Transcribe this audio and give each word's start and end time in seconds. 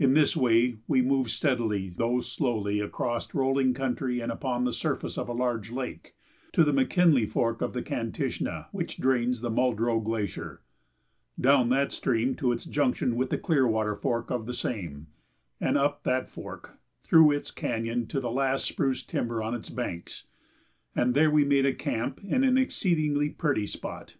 In 0.00 0.14
this 0.14 0.36
way 0.36 0.78
we 0.88 1.00
moved 1.00 1.30
steadily 1.30 1.88
though 1.88 2.18
slowly 2.18 2.80
across 2.80 3.32
rolling 3.32 3.72
country 3.72 4.18
and 4.18 4.32
upon 4.32 4.64
the 4.64 4.72
surface 4.72 5.16
of 5.16 5.28
a 5.28 5.32
large 5.32 5.70
lake 5.70 6.16
to 6.54 6.64
the 6.64 6.72
McKinley 6.72 7.24
Fork 7.24 7.62
of 7.62 7.72
the 7.72 7.80
Kantishna, 7.80 8.66
which 8.72 8.96
drains 8.98 9.42
the 9.42 9.52
Muldrow 9.52 10.00
Glacier, 10.02 10.62
down 11.40 11.68
that 11.68 11.92
stream 11.92 12.34
to 12.34 12.50
its 12.50 12.64
junction 12.64 13.14
with 13.14 13.30
the 13.30 13.38
Clearwater 13.38 13.94
Fork 13.94 14.28
of 14.32 14.46
the 14.46 14.54
same, 14.54 15.06
and 15.60 15.78
up 15.78 16.02
that 16.02 16.28
fork, 16.28 16.80
through 17.04 17.30
its 17.30 17.52
canyon, 17.52 18.08
to 18.08 18.18
the 18.18 18.32
last 18.32 18.64
spruce 18.64 19.04
timber 19.04 19.40
on 19.40 19.54
its 19.54 19.70
banks, 19.70 20.24
and 20.96 21.14
there 21.14 21.30
we 21.30 21.44
made 21.44 21.64
a 21.64 21.72
camp 21.72 22.18
in 22.24 22.42
an 22.42 22.58
exceedingly 22.58 23.30
pretty 23.30 23.68
spot. 23.68 24.16